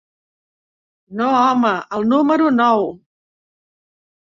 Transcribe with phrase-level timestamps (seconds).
[1.19, 2.85] No home, el número nou.